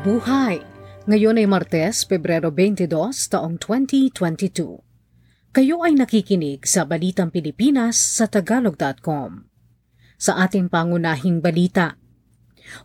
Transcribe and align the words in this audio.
Mabuhay! 0.00 0.64
Ngayon 1.12 1.36
ay 1.36 1.44
Martes, 1.44 2.08
Pebrero 2.08 2.48
22, 2.48 2.88
taong 3.36 3.60
2022. 3.60 4.80
Kayo 5.52 5.84
ay 5.84 5.92
nakikinig 5.92 6.64
sa 6.64 6.88
Balitang 6.88 7.28
Pilipinas 7.28 8.00
sa 8.00 8.24
Tagalog.com. 8.24 9.44
Sa 10.16 10.40
ating 10.40 10.72
pangunahing 10.72 11.44
balita, 11.44 12.00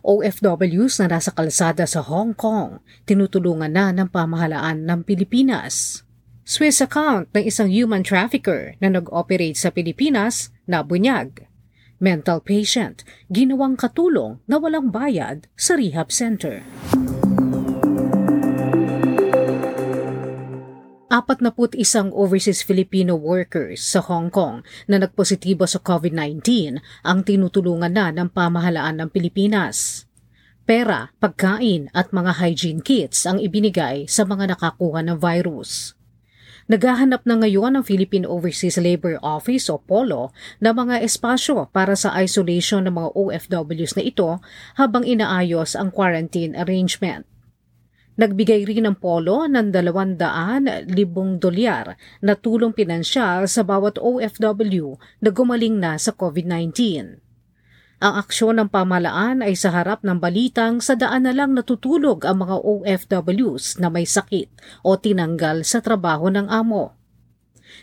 OFWs 0.04 1.00
na 1.00 1.16
nasa 1.16 1.32
kalsada 1.32 1.88
sa 1.88 2.04
Hong 2.04 2.36
Kong, 2.36 2.84
tinutulungan 3.08 3.72
na 3.72 3.96
ng 3.96 4.12
pamahalaan 4.12 4.84
ng 4.84 5.00
Pilipinas. 5.00 6.04
Swiss 6.44 6.84
account 6.84 7.32
ng 7.32 7.48
isang 7.48 7.72
human 7.72 8.04
trafficker 8.04 8.76
na 8.76 8.92
nag-operate 8.92 9.56
sa 9.56 9.72
Pilipinas 9.72 10.52
na 10.68 10.84
bunyag. 10.84 11.48
Mental 11.96 12.44
patient, 12.44 13.08
ginawang 13.32 13.72
katulong 13.72 14.36
na 14.44 14.60
walang 14.60 14.92
bayad 14.92 15.48
sa 15.56 15.80
rehab 15.80 16.12
center. 16.12 16.60
Apat 21.16 21.40
na 21.40 21.48
put 21.48 21.72
isang 21.72 22.12
overseas 22.12 22.60
Filipino 22.60 23.16
workers 23.16 23.80
sa 23.80 24.04
Hong 24.04 24.28
Kong 24.28 24.60
na 24.84 25.00
nagpositibo 25.00 25.64
sa 25.64 25.80
COVID-19 25.80 26.76
ang 27.08 27.24
tinutulungan 27.24 27.88
na 27.88 28.12
ng 28.12 28.28
pamahalaan 28.28 29.00
ng 29.00 29.08
Pilipinas. 29.08 30.04
Pera, 30.68 31.16
pagkain 31.16 31.88
at 31.96 32.12
mga 32.12 32.36
hygiene 32.36 32.84
kits 32.84 33.24
ang 33.24 33.40
ibinigay 33.40 34.04
sa 34.04 34.28
mga 34.28 34.60
nakakuha 34.60 35.00
ng 35.08 35.16
virus. 35.16 35.96
Naghahanap 36.68 37.24
na 37.24 37.40
ngayon 37.40 37.80
ang 37.80 37.84
Philippine 37.88 38.28
Overseas 38.28 38.76
Labor 38.76 39.16
Office 39.24 39.72
o 39.72 39.80
POLO 39.80 40.36
na 40.60 40.76
mga 40.76 41.00
espasyo 41.00 41.72
para 41.72 41.96
sa 41.96 42.12
isolation 42.20 42.84
ng 42.84 42.92
mga 42.92 43.10
OFWs 43.16 43.96
na 43.96 44.04
ito 44.04 44.36
habang 44.76 45.00
inaayos 45.00 45.80
ang 45.80 45.88
quarantine 45.88 46.52
arrangement. 46.60 47.24
Nagbigay 48.16 48.64
rin 48.64 48.88
ng 48.88 48.96
polo 48.96 49.44
ng 49.44 49.68
200,000 49.76 50.88
dolyar 51.36 52.00
na 52.24 52.32
tulong 52.32 52.72
pinansyal 52.72 53.44
sa 53.44 53.60
bawat 53.60 54.00
OFW 54.00 54.96
na 55.20 55.28
gumaling 55.28 55.76
na 55.76 56.00
sa 56.00 56.16
COVID-19. 56.16 56.72
Ang 57.96 58.14
aksyon 58.20 58.60
ng 58.60 58.68
pamalaan 58.72 59.44
ay 59.44 59.52
sa 59.56 59.72
harap 59.72 60.04
ng 60.04 60.16
balitang 60.16 60.80
sa 60.80 60.96
daan 60.96 61.28
na 61.28 61.32
lang 61.32 61.52
natutulog 61.52 62.24
ang 62.24 62.44
mga 62.44 62.56
OFWs 62.60 63.80
na 63.80 63.88
may 63.92 64.08
sakit 64.08 64.48
o 64.80 64.96
tinanggal 64.96 65.64
sa 65.64 65.84
trabaho 65.84 66.32
ng 66.32 66.48
amo. 66.48 66.96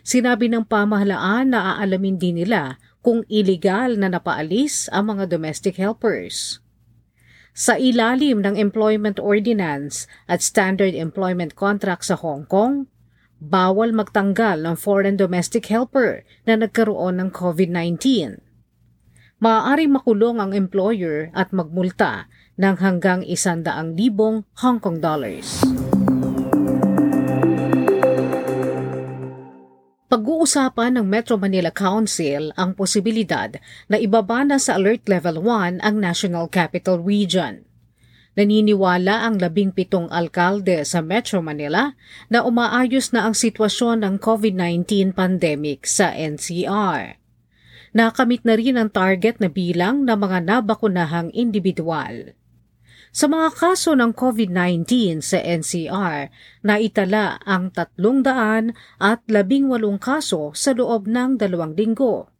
Sinabi 0.01 0.49
ng 0.49 0.65
pamahalaan 0.65 1.53
na 1.53 1.77
aalamin 1.77 2.17
din 2.17 2.41
nila 2.41 2.81
kung 3.05 3.21
illegal 3.29 3.97
na 4.01 4.09
napaalis 4.09 4.89
ang 4.89 5.13
mga 5.13 5.29
domestic 5.29 5.77
helpers. 5.77 6.62
Sa 7.53 7.77
ilalim 7.77 8.41
ng 8.41 8.57
Employment 8.57 9.21
Ordinance 9.21 10.09
at 10.25 10.41
Standard 10.41 10.97
Employment 10.97 11.53
Contract 11.53 12.01
sa 12.01 12.17
Hong 12.17 12.49
Kong, 12.49 12.89
bawal 13.37 13.93
magtanggal 13.93 14.57
ng 14.65 14.73
foreign 14.73 15.21
domestic 15.21 15.69
helper 15.69 16.25
na 16.49 16.57
nagkaroon 16.57 17.21
ng 17.21 17.29
COVID-19. 17.29 18.41
Maaaring 19.37 19.93
makulong 19.93 20.41
ang 20.41 20.57
employer 20.57 21.29
at 21.37 21.53
magmulta 21.53 22.25
ng 22.57 22.81
hanggang 22.81 23.21
100,000 23.21 24.49
Hong 24.65 24.79
Kong 24.81 24.97
dollars. 24.97 25.72
Pag-uusapan 30.13 31.01
ng 31.01 31.09
Metro 31.09 31.41
Manila 31.41 31.73
Council 31.73 32.53
ang 32.53 32.77
posibilidad 32.77 33.49
na 33.89 33.97
ibaba 33.97 34.45
na 34.45 34.61
sa 34.61 34.77
Alert 34.77 35.09
Level 35.09 35.41
1 35.41 35.81
ang 35.81 35.95
National 35.97 36.45
Capital 36.53 37.01
Region. 37.01 37.65
Naniniwala 38.37 39.25
ang 39.25 39.41
labing 39.41 39.73
pitong 39.73 40.05
alkalde 40.13 40.85
sa 40.85 41.01
Metro 41.01 41.41
Manila 41.41 41.97
na 42.29 42.45
umaayos 42.45 43.09
na 43.09 43.25
ang 43.25 43.33
sitwasyon 43.33 44.05
ng 44.05 44.15
COVID-19 44.21 45.17
pandemic 45.17 45.89
sa 45.89 46.13
NCR. 46.13 47.17
Nakamit 47.97 48.45
na 48.45 48.53
rin 48.53 48.77
ang 48.77 48.93
target 48.93 49.41
na 49.41 49.49
bilang 49.49 50.05
ng 50.05 50.13
mga 50.13 50.45
nabakunahang 50.45 51.33
individual. 51.33 52.37
Sa 53.13 53.29
mga 53.29 53.53
kaso 53.53 53.93
ng 53.93 54.09
COVID-19 54.09 55.21
sa 55.21 55.37
NCR, 55.37 56.33
naitala 56.65 57.37
ang 57.45 57.69
300 57.69 58.73
at 58.97 59.21
18 59.29 59.69
kaso 60.01 60.49
sa 60.57 60.73
loob 60.73 61.05
ng 61.05 61.37
dalawang 61.37 61.77
linggo. 61.77 62.33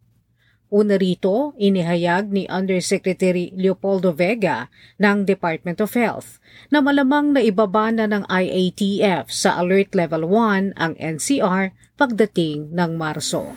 Una 0.74 0.98
rito, 0.98 1.54
inihayag 1.62 2.34
ni 2.34 2.50
Undersecretary 2.50 3.54
Leopoldo 3.54 4.18
Vega 4.18 4.74
ng 4.98 5.30
Department 5.30 5.78
of 5.78 5.94
Health 5.94 6.42
na 6.74 6.82
malamang 6.82 7.38
na 7.38 7.46
ibaba 7.46 7.94
na 7.94 8.10
ng 8.10 8.26
IATF 8.26 9.30
sa 9.30 9.62
Alert 9.62 9.94
Level 9.94 10.26
1 10.26 10.74
ang 10.74 10.98
NCR 10.98 11.70
pagdating 12.02 12.74
ng 12.74 12.98
Marso. 12.98 13.54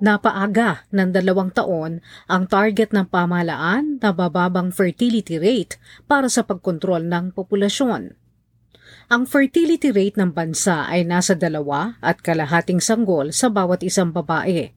Napaaga 0.00 0.88
ng 0.96 1.12
dalawang 1.12 1.52
taon 1.52 2.00
ang 2.24 2.48
target 2.48 2.96
ng 2.96 3.12
pamahalaan 3.12 4.00
na 4.00 4.16
bababang 4.16 4.72
fertility 4.72 5.36
rate 5.36 5.76
para 6.08 6.32
sa 6.32 6.40
pagkontrol 6.40 7.04
ng 7.04 7.36
populasyon. 7.36 8.16
Ang 9.12 9.22
fertility 9.28 9.92
rate 9.92 10.16
ng 10.16 10.32
bansa 10.32 10.88
ay 10.88 11.04
nasa 11.04 11.36
dalawa 11.36 12.00
at 12.00 12.24
kalahating 12.24 12.80
sanggol 12.80 13.28
sa 13.28 13.52
bawat 13.52 13.84
isang 13.84 14.08
babae, 14.08 14.72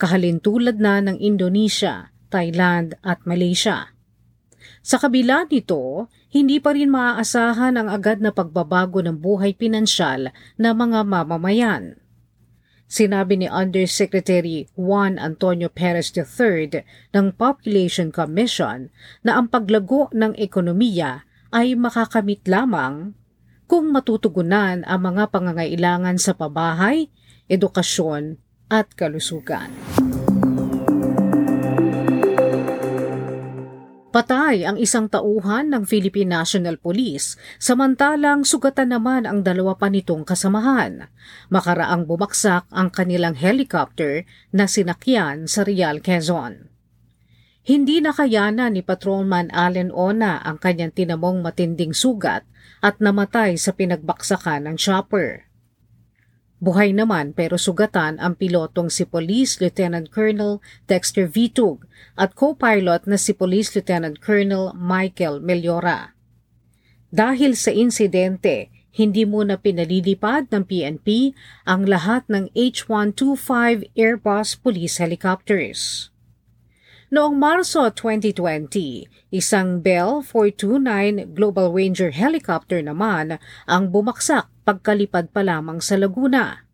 kahalintulad 0.00 0.80
na 0.80 1.04
ng 1.04 1.20
Indonesia, 1.20 2.08
Thailand 2.32 2.96
at 3.04 3.20
Malaysia. 3.28 3.92
Sa 4.80 4.96
kabila 4.96 5.46
nito, 5.52 6.08
hindi 6.32 6.58
pa 6.58 6.72
rin 6.72 6.88
maaasahan 6.88 7.76
ang 7.76 7.92
agad 7.92 8.24
na 8.24 8.32
pagbabago 8.32 9.04
ng 9.04 9.20
buhay 9.20 9.52
pinansyal 9.52 10.32
ng 10.56 10.74
mga 10.74 11.04
mamamayan. 11.04 12.01
Sinabi 12.92 13.40
ni 13.40 13.48
Undersecretary 13.48 14.68
Juan 14.76 15.16
Antonio 15.16 15.72
Perez 15.72 16.12
III 16.12 16.84
ng 17.16 17.32
Population 17.32 18.12
Commission 18.12 18.92
na 19.24 19.40
ang 19.40 19.48
paglago 19.48 20.12
ng 20.12 20.36
ekonomiya 20.36 21.24
ay 21.56 21.72
makakamit 21.72 22.44
lamang 22.44 23.16
kung 23.64 23.88
matutugunan 23.96 24.84
ang 24.84 25.00
mga 25.08 25.32
pangangailangan 25.32 26.20
sa 26.20 26.36
pabahay, 26.36 27.08
edukasyon 27.48 28.36
at 28.68 28.92
kalusugan. 28.92 29.72
Patay 34.52 34.68
ang 34.68 34.76
isang 34.76 35.08
tauhan 35.08 35.72
ng 35.72 35.88
Philippine 35.88 36.28
National 36.28 36.76
Police, 36.76 37.40
samantalang 37.56 38.44
sugatan 38.44 38.92
naman 38.92 39.24
ang 39.24 39.40
dalawa 39.40 39.80
pa 39.80 39.88
nitong 39.88 40.28
kasamahan. 40.28 41.08
Makaraang 41.48 42.04
bumaksak 42.04 42.68
ang 42.68 42.92
kanilang 42.92 43.32
helicopter 43.32 44.28
na 44.52 44.68
sinakyan 44.68 45.48
sa 45.48 45.64
Real 45.64 46.04
Quezon. 46.04 46.68
Hindi 47.64 48.04
nakayanan 48.04 48.76
ni 48.76 48.84
Patrolman 48.84 49.48
Allen 49.56 49.88
Ona 49.88 50.44
ang 50.44 50.60
kanyang 50.60 50.92
tinamong 50.92 51.40
matinding 51.40 51.96
sugat 51.96 52.44
at 52.84 53.00
namatay 53.00 53.56
sa 53.56 53.72
pinagbaksakan 53.72 54.68
ng 54.68 54.76
chopper. 54.76 55.48
Buhay 56.62 56.94
naman 56.94 57.34
pero 57.34 57.58
sugatan 57.58 58.22
ang 58.22 58.38
pilotong 58.38 58.86
si 58.86 59.02
Police 59.02 59.58
Lieutenant 59.58 60.06
Colonel 60.14 60.62
Dexter 60.86 61.26
Vitug 61.26 61.90
at 62.14 62.38
co-pilot 62.38 63.02
na 63.10 63.18
si 63.18 63.34
Police 63.34 63.74
Lieutenant 63.74 64.22
Colonel 64.22 64.70
Michael 64.78 65.42
Meliora. 65.42 66.14
Dahil 67.10 67.58
sa 67.58 67.74
insidente, 67.74 68.70
hindi 68.94 69.26
muna 69.26 69.58
pinalilipad 69.58 70.54
ng 70.54 70.62
PNP 70.62 71.34
ang 71.66 71.82
lahat 71.82 72.30
ng 72.30 72.46
H-125 72.54 73.90
Airbus 73.98 74.54
police 74.54 75.02
helicopters. 75.02 76.12
Noong 77.10 77.36
Marso 77.36 77.90
2020, 77.90 79.10
isang 79.34 79.82
Bell 79.82 80.22
429 80.24 81.34
Global 81.34 81.74
Ranger 81.74 82.14
helicopter 82.14 82.80
naman 82.80 83.42
ang 83.66 83.90
bumaksak 83.90 84.51
pagkalipad 84.62 85.34
pa 85.34 85.42
lamang 85.42 85.82
sa 85.82 85.98
Laguna. 85.98 86.66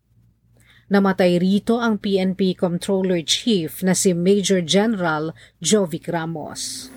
Namatay 0.89 1.37
rito 1.37 1.77
ang 1.77 2.01
PNP 2.01 2.57
Controller 2.57 3.21
Chief 3.21 3.69
na 3.85 3.93
si 3.93 4.09
Major 4.13 4.65
General 4.65 5.29
Jovic 5.61 6.09
Ramos. 6.09 6.89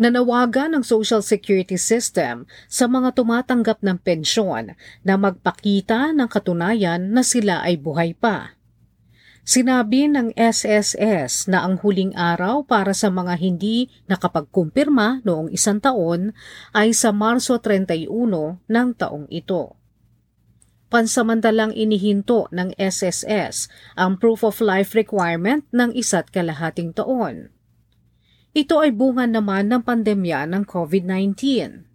Nanawagan 0.00 0.80
ng 0.80 0.84
Social 0.84 1.20
Security 1.20 1.76
System 1.76 2.48
sa 2.72 2.88
mga 2.88 3.12
tumatanggap 3.12 3.84
ng 3.84 4.00
pensyon 4.00 4.72
na 5.04 5.14
magpakita 5.20 6.16
ng 6.16 6.24
katunayan 6.24 7.12
na 7.12 7.20
sila 7.20 7.60
ay 7.60 7.76
buhay 7.76 8.16
pa. 8.16 8.56
Sinabi 9.50 10.06
ng 10.06 10.30
SSS 10.38 11.50
na 11.50 11.66
ang 11.66 11.82
huling 11.82 12.14
araw 12.14 12.62
para 12.62 12.94
sa 12.94 13.10
mga 13.10 13.34
hindi 13.34 13.90
nakapagkumpirma 14.06 15.26
noong 15.26 15.50
isang 15.50 15.82
taon 15.82 16.30
ay 16.70 16.94
sa 16.94 17.10
Marso 17.10 17.58
31 17.58 18.06
ng 18.70 18.88
taong 18.94 19.26
ito. 19.26 19.74
pansamantalang 20.86 21.74
inihinto 21.74 22.46
ng 22.54 22.78
SSS 22.78 23.66
ang 23.98 24.22
proof 24.22 24.46
of 24.46 24.62
life 24.62 24.94
requirement 24.94 25.66
ng 25.74 25.90
isa't 25.98 26.30
kalahating 26.30 26.94
taon. 26.94 27.50
Ito 28.54 28.86
ay 28.86 28.94
bunga 28.94 29.26
naman 29.26 29.66
ng 29.66 29.82
pandemya 29.82 30.46
ng 30.46 30.62
COVID-19. 30.62 31.89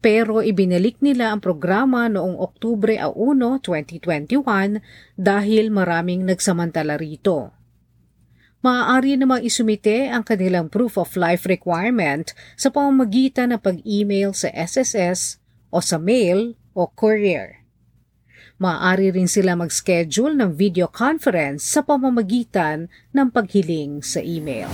Pero 0.00 0.40
ibinalik 0.40 0.96
nila 1.04 1.36
ang 1.36 1.44
programa 1.44 2.08
noong 2.08 2.40
Oktubre 2.40 2.96
1, 2.96 3.12
2021 3.12 4.80
dahil 5.20 5.68
maraming 5.68 6.24
nagsamantala 6.24 6.96
rito. 6.96 7.52
Maaari 8.60 9.16
namang 9.16 9.40
isumite 9.44 10.08
ang 10.12 10.20
kanilang 10.20 10.68
proof 10.68 11.00
of 11.00 11.16
life 11.16 11.48
requirement 11.48 12.36
sa 12.56 12.68
pamamagitan 12.68 13.56
ng 13.56 13.60
pag-email 13.60 14.36
sa 14.36 14.52
SSS 14.52 15.40
o 15.72 15.80
sa 15.80 15.96
mail 15.96 16.56
o 16.76 16.88
courier. 16.88 17.64
Maaari 18.60 19.16
rin 19.16 19.24
sila 19.24 19.56
mag-schedule 19.56 20.36
ng 20.36 20.52
video 20.52 20.92
conference 20.92 21.64
sa 21.64 21.80
pamamagitan 21.80 22.92
ng 23.16 23.28
paghiling 23.32 24.04
sa 24.04 24.20
email. 24.20 24.68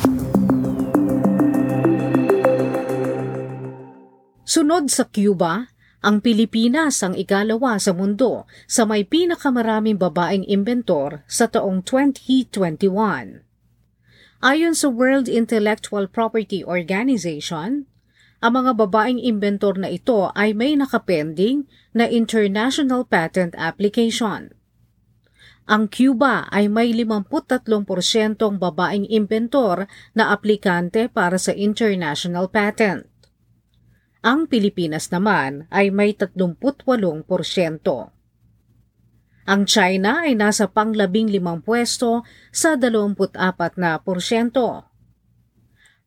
Sunod 4.57 4.89
sa 4.89 5.05
Cuba, 5.05 5.69
ang 6.01 6.25
Pilipinas 6.25 7.05
ang 7.05 7.13
ikalawa 7.13 7.77
sa 7.77 7.93
mundo 7.93 8.49
sa 8.65 8.89
may 8.89 9.05
pinakamaraming 9.05 10.01
babaeng 10.01 10.49
inventor 10.49 11.21
sa 11.29 11.45
taong 11.45 11.85
2021. 11.85 13.45
Ayon 14.41 14.73
sa 14.73 14.89
World 14.89 15.29
Intellectual 15.29 16.09
Property 16.09 16.65
Organization, 16.65 17.85
ang 18.41 18.53
mga 18.57 18.81
babaeng 18.81 19.21
inventor 19.21 19.77
na 19.77 19.93
ito 19.93 20.33
ay 20.33 20.57
may 20.57 20.73
nakapending 20.73 21.69
na 21.93 22.09
international 22.09 23.05
patent 23.05 23.53
application. 23.61 24.57
Ang 25.69 25.93
Cuba 25.93 26.49
ay 26.49 26.73
may 26.73 26.97
53% 26.97 27.45
babaeng 28.41 29.05
inventor 29.05 29.85
na 30.17 30.33
aplikante 30.33 31.13
para 31.13 31.37
sa 31.37 31.53
international 31.53 32.49
patent. 32.49 33.05
Ang 34.27 34.51
Pilipinas 34.51 35.15
naman 35.15 35.71
ay 35.71 35.95
may 35.95 36.11
38%. 36.11 36.59
Ang 39.47 39.63
China 39.71 40.27
ay 40.27 40.35
nasa 40.35 40.67
panglabing 40.67 41.31
limang 41.31 41.63
pwesto 41.63 42.27
sa 42.51 42.75
24 42.75 43.23
na 43.79 43.95
porsyento. 44.03 44.83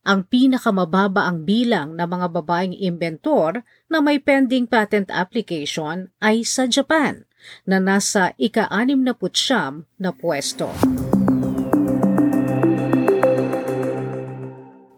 Ang 0.03 0.27
pinakamababa 0.27 1.31
ang 1.31 1.47
bilang 1.47 1.95
ng 1.95 2.03
mga 2.03 2.27
babaeng 2.35 2.75
inventor 2.75 3.63
na 3.87 4.03
may 4.03 4.19
pending 4.19 4.67
patent 4.67 5.07
application 5.15 6.11
ay 6.19 6.43
sa 6.43 6.67
Japan 6.67 7.23
na 7.63 7.79
nasa 7.79 8.35
ika-anim 8.35 8.99
na 8.99 9.15
putsyam 9.15 9.87
na 9.95 10.11
pwesto. 10.11 10.67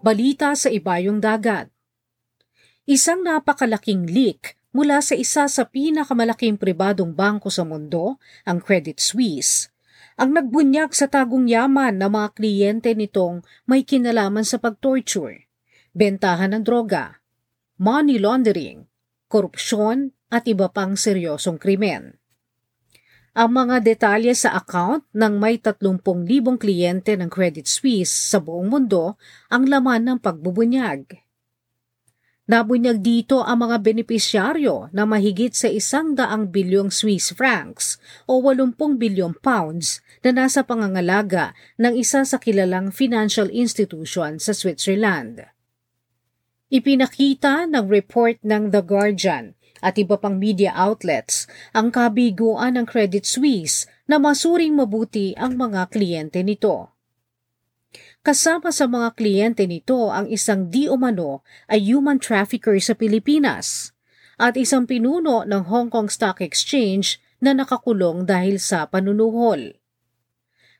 Balita 0.01 0.57
sa 0.57 0.73
ibayong 0.73 1.21
dagat 1.21 1.69
Isang 2.91 3.23
napakalaking 3.23 4.03
leak 4.03 4.59
mula 4.75 4.99
sa 4.99 5.15
isa 5.15 5.47
sa 5.47 5.63
pinakamalaking 5.63 6.59
pribadong 6.59 7.15
bangko 7.15 7.47
sa 7.47 7.63
mundo, 7.63 8.19
ang 8.43 8.59
Credit 8.59 8.99
Suisse, 8.99 9.71
ang 10.19 10.35
nagbunyag 10.35 10.91
sa 10.91 11.07
tagong 11.07 11.47
yaman 11.47 11.95
ng 11.95 12.11
mga 12.11 12.27
kliyente 12.35 12.91
nitong 12.91 13.47
may 13.63 13.87
kinalaman 13.87 14.43
sa 14.43 14.59
pagtorture, 14.59 15.47
bentahan 15.95 16.51
ng 16.51 16.67
droga, 16.67 17.23
money 17.79 18.19
laundering, 18.19 18.83
korupsyon 19.31 20.11
at 20.27 20.43
iba 20.51 20.67
pang 20.67 20.99
seryosong 20.99 21.63
krimen. 21.63 22.19
Ang 23.31 23.55
mga 23.55 23.87
detalye 23.87 24.35
sa 24.35 24.51
account 24.59 25.07
ng 25.15 25.39
may 25.39 25.63
30,000 25.63 26.03
kliyente 26.59 27.15
ng 27.15 27.31
Credit 27.31 27.63
Suisse 27.63 28.11
sa 28.11 28.43
buong 28.43 28.67
mundo 28.67 29.15
ang 29.47 29.71
laman 29.71 30.03
ng 30.11 30.17
pagbubunyag. 30.19 31.30
Nabunyag 32.51 32.99
dito 32.99 33.47
ang 33.47 33.63
mga 33.63 33.79
benepisyaryo 33.79 34.91
na 34.91 35.07
mahigit 35.07 35.55
sa 35.55 35.71
isang 35.71 36.19
daang 36.19 36.51
bilyong 36.51 36.91
Swiss 36.91 37.31
francs 37.31 37.95
o 38.27 38.43
80 38.43 38.75
bilyong 38.75 39.39
pounds 39.39 40.03
na 40.19 40.35
nasa 40.35 40.59
pangangalaga 40.59 41.55
ng 41.79 41.95
isa 41.95 42.27
sa 42.27 42.35
kilalang 42.43 42.91
financial 42.91 43.47
institution 43.47 44.35
sa 44.35 44.51
Switzerland. 44.51 45.47
Ipinakita 46.67 47.71
ng 47.71 47.87
report 47.87 48.43
ng 48.43 48.67
The 48.67 48.83
Guardian 48.83 49.55
at 49.79 49.95
iba 49.95 50.19
pang 50.19 50.35
media 50.35 50.75
outlets 50.75 51.47
ang 51.71 51.87
kabiguan 51.87 52.75
ng 52.75 52.83
Credit 52.83 53.23
Suisse 53.23 53.87
na 54.11 54.19
masuring 54.19 54.75
mabuti 54.75 55.31
ang 55.39 55.55
mga 55.55 55.87
kliyente 55.87 56.43
nito. 56.43 56.91
Kasama 58.21 58.69
sa 58.69 58.85
mga 58.85 59.17
kliyente 59.17 59.65
nito 59.65 60.13
ang 60.13 60.29
isang 60.29 60.69
di 60.69 60.85
umano 60.85 61.41
ay 61.65 61.81
human 61.81 62.21
trafficker 62.21 62.77
sa 62.77 62.93
Pilipinas 62.93 63.97
at 64.37 64.53
isang 64.61 64.85
pinuno 64.85 65.41
ng 65.41 65.65
Hong 65.65 65.89
Kong 65.89 66.05
Stock 66.05 66.37
Exchange 66.37 67.17
na 67.41 67.57
nakakulong 67.57 68.29
dahil 68.29 68.61
sa 68.61 68.85
panunuhol. 68.85 69.73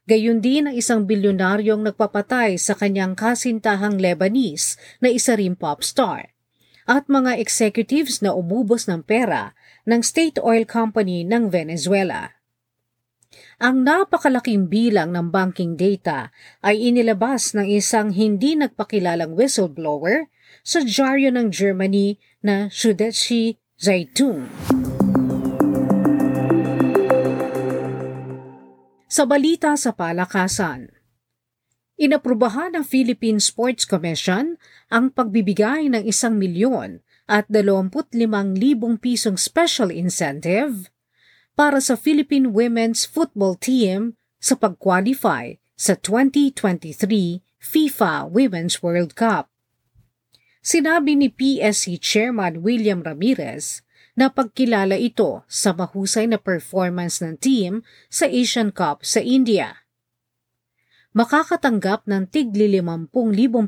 Gayun 0.05 0.38
din 0.38 0.69
ang 0.69 0.77
isang 0.77 1.09
bilyonaryong 1.09 1.81
nagpapatay 1.81 2.61
sa 2.61 2.77
kanyang 2.77 3.17
kasintahang 3.17 3.97
Lebanese 3.97 4.77
na 5.01 5.09
isa 5.09 5.33
rin 5.33 5.57
pop 5.57 5.81
star 5.81 6.37
at 6.85 7.09
mga 7.09 7.41
executives 7.41 8.21
na 8.21 8.37
umubos 8.37 8.85
ng 8.85 9.01
pera 9.01 9.57
ng 9.89 10.05
state 10.05 10.37
oil 10.45 10.61
company 10.61 11.25
ng 11.25 11.49
Venezuela. 11.49 12.40
Ang 13.63 13.88
napakalaking 13.88 14.68
bilang 14.68 15.16
ng 15.16 15.31
banking 15.31 15.80
data 15.80 16.36
ay 16.60 16.92
inilabas 16.92 17.56
ng 17.56 17.69
isang 17.69 18.12
hindi 18.12 18.60
nagpakilalang 18.60 19.38
whistleblower 19.38 20.28
sa 20.62 20.83
dyaryo 20.83 21.31
ng 21.31 21.48
Germany 21.48 22.19
na 22.44 22.68
Süddeutsche 22.68 23.56
Zeitung. 23.80 24.51
Sa 29.12 29.24
balita 29.28 29.75
sa 29.80 29.92
palakasan, 29.95 30.92
inaprubahan 32.00 32.75
ng 32.75 32.83
Philippine 32.83 33.39
Sports 33.39 33.83
Commission 33.83 34.60
ang 34.92 35.12
pagbibigay 35.12 35.88
ng 35.92 36.04
isang 36.04 36.36
milyon 36.36 37.04
at 37.31 37.48
25,000 37.48 38.12
pisong 39.00 39.39
special 39.39 39.88
incentive 39.88 40.90
para 41.61 41.77
sa 41.77 41.93
Philippine 41.93 42.49
Women's 42.49 43.05
Football 43.05 43.53
Team 43.61 44.18
sa 44.41 44.57
pag-qualify 44.57 45.61
sa 45.77 45.94
2023 45.94 46.97
FIFA 47.61 48.25
Women's 48.33 48.81
World 48.81 49.13
Cup. 49.13 49.45
Sinabi 50.65 51.13
ni 51.13 51.30
PSC 51.30 52.01
Chairman 52.01 52.65
William 52.65 53.06
Ramirez 53.06 53.85
na 54.18 54.33
pagkilala 54.33 54.97
ito 54.97 55.45
sa 55.45 55.77
mahusay 55.77 56.25
na 56.25 56.41
performance 56.41 57.21
ng 57.21 57.37
team 57.37 57.85
sa 58.09 58.25
Asian 58.25 58.73
Cup 58.73 59.06
sa 59.06 59.21
India. 59.21 59.85
Makakatanggap 61.13 62.09
ng 62.09 62.25
tigli 62.25 62.73
50,000 62.73 63.13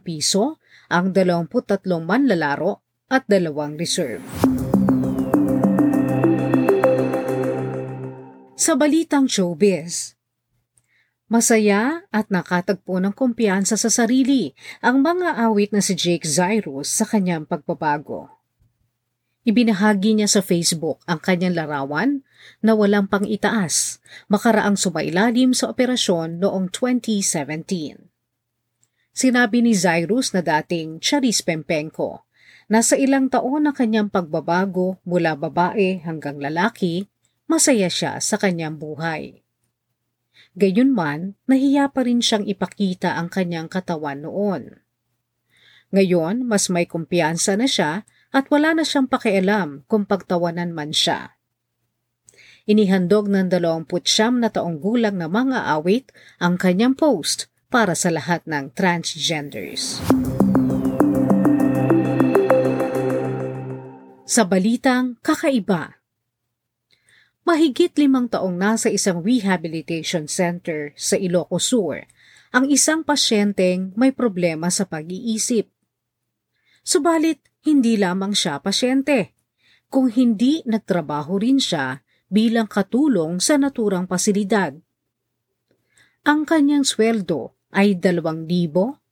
piso 0.01 0.57
ang 0.89 1.13
23 1.13 1.85
manlalaro 2.01 2.81
at 3.13 3.21
dalawang 3.29 3.77
reserve. 3.77 4.25
Sa 8.63 8.79
balitang 8.79 9.27
showbiz, 9.27 10.15
Masaya 11.27 12.07
at 12.15 12.31
nakatagpo 12.31 12.95
ng 12.95 13.11
kumpiyansa 13.11 13.75
sa 13.75 13.91
sarili 13.91 14.55
ang 14.79 15.03
mga 15.03 15.35
awit 15.35 15.75
na 15.75 15.83
si 15.83 15.91
Jake 15.99 16.23
Zyrus 16.23 16.87
sa 16.87 17.03
kanyang 17.03 17.43
pagbabago. 17.43 18.31
Ibinahagi 19.43 20.15
niya 20.15 20.31
sa 20.31 20.39
Facebook 20.39 21.03
ang 21.03 21.19
kanyang 21.19 21.59
larawan 21.59 22.23
na 22.63 22.71
walang 22.71 23.11
pang 23.11 23.27
itaas, 23.27 23.99
makaraang 24.31 24.79
sumailalim 24.79 25.51
sa 25.51 25.67
operasyon 25.67 26.39
noong 26.39 26.71
2017. 26.71 27.99
Sinabi 29.11 29.59
ni 29.59 29.75
Zyrus 29.75 30.31
na 30.31 30.39
dating 30.39 31.03
Charis 31.03 31.43
Pempenko 31.43 32.23
na 32.71 32.79
sa 32.79 32.95
ilang 32.95 33.27
taon 33.27 33.67
na 33.67 33.75
kanyang 33.75 34.07
pagbabago 34.07 35.03
mula 35.03 35.35
babae 35.35 35.99
hanggang 35.99 36.39
lalaki 36.39 37.11
masaya 37.47 37.87
siya 37.91 38.19
sa 38.23 38.35
kanyang 38.39 38.79
buhay. 38.79 39.43
Gayunman, 40.53 41.33
nahiya 41.49 41.89
pa 41.89 42.05
rin 42.05 42.21
siyang 42.21 42.45
ipakita 42.45 43.17
ang 43.17 43.29
kanyang 43.29 43.65
katawan 43.69 44.21
noon. 44.21 44.81
Ngayon, 45.93 46.45
mas 46.45 46.69
may 46.73 46.89
kumpiyansa 46.89 47.57
na 47.57 47.69
siya 47.69 48.05
at 48.33 48.49
wala 48.49 48.73
na 48.73 48.85
siyang 48.85 49.05
pakialam 49.05 49.85
kung 49.85 50.09
pagtawanan 50.09 50.73
man 50.73 50.89
siya. 50.89 51.37
Inihandog 52.65 53.29
ng 53.29 53.51
29 53.51 54.41
na 54.41 54.49
taong 54.49 54.81
gulang 54.81 55.19
na 55.19 55.29
mga 55.29 55.69
awit 55.77 56.09
ang 56.41 56.57
kanyang 56.57 56.97
post 56.97 57.51
para 57.67 57.97
sa 57.97 58.13
lahat 58.13 58.45
ng 58.45 58.73
transgenders. 58.77 60.01
Sa 64.23 64.47
balitang 64.49 65.21
kakaiba, 65.21 66.02
Mahigit 67.43 67.91
limang 67.99 68.31
taong 68.31 68.55
nasa 68.55 68.87
isang 68.87 69.19
rehabilitation 69.19 70.31
center 70.31 70.95
sa 70.95 71.19
Ilocos 71.19 71.67
Sur 71.67 72.07
ang 72.55 72.71
isang 72.71 73.03
pasyenteng 73.03 73.91
may 73.99 74.15
problema 74.15 74.71
sa 74.71 74.87
pag-iisip. 74.87 75.67
Subalit, 76.87 77.43
hindi 77.67 77.99
lamang 77.99 78.31
siya 78.31 78.63
pasyente. 78.63 79.35
Kung 79.91 80.07
hindi 80.07 80.63
nagtrabaho 80.63 81.35
rin 81.35 81.59
siya 81.59 81.99
bilang 82.31 82.71
katulong 82.71 83.43
sa 83.43 83.59
naturang 83.59 84.07
pasilidad. 84.07 84.79
Ang 86.23 86.47
kanyang 86.47 86.87
sweldo 86.87 87.59
ay 87.75 87.99
2,000 87.99 88.47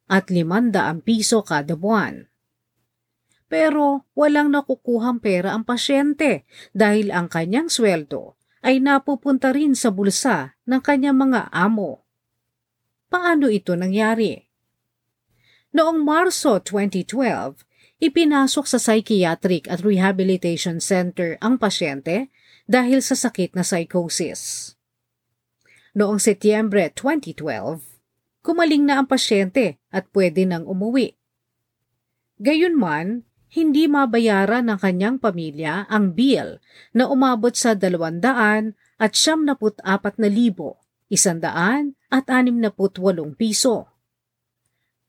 at 0.07 0.31
500 0.31 1.03
piso 1.03 1.43
kada 1.43 1.75
buwan. 1.75 2.30
Pero 3.51 4.07
walang 4.15 4.47
nakukuhang 4.47 5.19
pera 5.19 5.51
ang 5.51 5.67
pasyente 5.67 6.47
dahil 6.71 7.11
ang 7.11 7.27
kanyang 7.27 7.67
sweldo 7.67 8.39
ay 8.63 8.79
napupunta 8.79 9.51
rin 9.51 9.75
sa 9.75 9.91
bulsa 9.91 10.55
ng 10.63 10.79
kanyang 10.79 11.19
mga 11.19 11.51
amo. 11.51 12.07
Paano 13.11 13.51
ito 13.51 13.75
nangyari? 13.75 14.39
Noong 15.75 15.99
Marso 15.99 16.63
2012, 16.63 17.67
ipinasok 17.99 18.65
sa 18.71 18.79
Psychiatric 18.79 19.67
at 19.67 19.83
Rehabilitation 19.83 20.79
Center 20.79 21.35
ang 21.43 21.59
pasyente 21.59 22.31
dahil 22.71 23.03
sa 23.03 23.19
sakit 23.19 23.51
na 23.59 23.67
psychosis. 23.67 24.73
Noong 25.91 26.23
Setyembre 26.23 26.87
2012, 26.95 27.83
kumaling 28.47 28.87
na 28.87 29.03
ang 29.03 29.11
pasyente 29.11 29.83
at 29.91 30.07
pwede 30.15 30.47
nang 30.47 30.63
umuwi. 30.63 31.19
Gayunman, 32.39 33.27
hindi 33.51 33.91
mabayaran 33.91 34.71
ng 34.71 34.79
kanyang 34.79 35.19
pamilya 35.19 35.83
ang 35.91 36.15
bill 36.15 36.63
na 36.95 37.11
umabot 37.11 37.51
sa 37.51 37.75
200 37.75 38.23
at 38.95 39.11
74,000, 39.11 39.83
100 39.83 41.11
at 42.07 42.25
68 42.31 43.35
piso. 43.35 43.91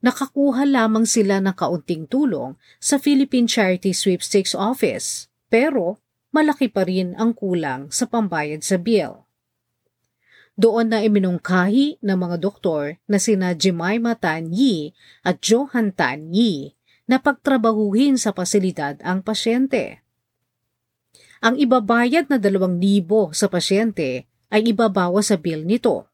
Nakakuha 0.03 0.67
lamang 0.67 1.07
sila 1.07 1.39
ng 1.39 1.55
kaunting 1.55 2.11
tulong 2.11 2.59
sa 2.83 2.99
Philippine 2.99 3.47
Charity 3.47 3.95
Sweepstakes 3.95 4.59
Office, 4.59 5.31
pero 5.47 6.03
malaki 6.35 6.67
pa 6.67 6.83
rin 6.83 7.15
ang 7.15 7.39
kulang 7.39 7.95
sa 7.95 8.11
pambayad 8.11 8.67
sa 8.67 8.75
bill. 8.83 9.23
Doon 10.59 10.91
na 10.91 11.07
iminungkahi 11.07 12.03
ng 12.03 12.19
mga 12.19 12.37
doktor 12.43 12.99
na 13.07 13.23
sina 13.23 13.55
Jemima 13.55 14.19
Tan 14.19 14.51
Yi 14.51 14.91
at 15.23 15.39
Johan 15.39 15.95
Tan 15.95 16.35
Yi 16.35 16.75
na 17.07 17.19
pagtrabahuhin 17.19 18.17
sa 18.17 18.31
pasilidad 18.31 18.99
ang 19.03 19.23
pasyente. 19.23 20.03
Ang 21.43 21.59
ibabayad 21.59 22.31
na 22.31 22.39
2,000 22.39 23.35
sa 23.35 23.51
pasyente 23.51 24.31
ay 24.53 24.71
ibabawa 24.71 25.19
sa 25.25 25.35
bill 25.35 25.67
nito 25.67 26.07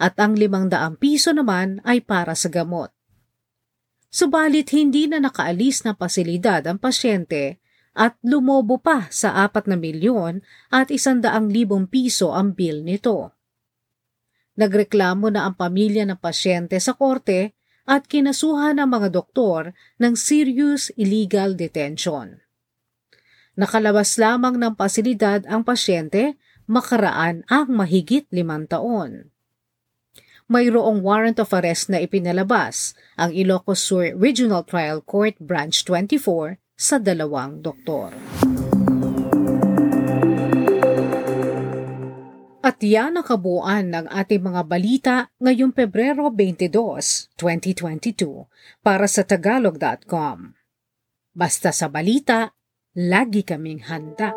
at 0.00 0.16
ang 0.18 0.34
500 0.34 0.96
piso 0.98 1.30
naman 1.30 1.78
ay 1.84 2.02
para 2.02 2.32
sa 2.34 2.48
gamot. 2.48 2.90
Subalit 4.14 4.70
hindi 4.70 5.10
na 5.10 5.18
nakaalis 5.18 5.82
na 5.82 5.92
pasilidad 5.98 6.62
ang 6.70 6.78
pasyente 6.78 7.58
at 7.94 8.14
lumobo 8.26 8.78
pa 8.78 9.10
sa 9.10 9.42
4 9.46 9.70
na 9.70 9.76
milyon 9.78 10.42
at 10.70 10.90
100,000 10.90 11.22
piso 11.90 12.30
ang 12.30 12.54
bill 12.54 12.82
nito. 12.82 13.34
Nagreklamo 14.54 15.34
na 15.34 15.50
ang 15.50 15.58
pamilya 15.58 16.06
ng 16.06 16.18
pasyente 16.18 16.78
sa 16.78 16.94
korte 16.94 17.58
at 17.84 18.08
kinasuhan 18.08 18.80
ng 18.80 18.88
mga 18.88 19.08
doktor 19.12 19.76
ng 20.00 20.16
serious 20.16 20.88
illegal 20.96 21.52
detention. 21.52 22.40
Nakalabas 23.54 24.18
lamang 24.18 24.58
ng 24.58 24.74
pasilidad 24.74 25.46
ang 25.46 25.62
pasyente 25.62 26.34
makaraan 26.66 27.44
ang 27.46 27.70
mahigit 27.70 28.26
limang 28.32 28.66
taon. 28.66 29.30
Mayroong 30.44 31.00
warrant 31.00 31.40
of 31.40 31.56
arrest 31.56 31.88
na 31.88 32.04
ipinalabas 32.04 32.92
ang 33.16 33.32
Ilocos 33.32 33.80
Sur 33.80 34.12
Regional 34.12 34.60
Trial 34.68 35.00
Court 35.00 35.32
Branch 35.40 35.72
24 35.72 36.60
sa 36.76 37.00
dalawang 37.00 37.64
doktor. 37.64 38.12
At 42.64 42.80
yan 42.80 43.20
ang 43.20 43.28
kabuuan 43.28 43.92
ng 43.92 44.06
ating 44.08 44.40
mga 44.40 44.62
balita 44.64 45.16
ngayong 45.36 45.76
Pebrero 45.76 46.32
22, 46.32 46.72
2022 47.36 48.48
para 48.80 49.04
sa 49.04 49.20
tagalog.com. 49.20 50.56
Basta 51.36 51.76
sa 51.76 51.92
balita, 51.92 52.56
lagi 52.96 53.44
kaming 53.44 53.84
handa. 53.84 54.32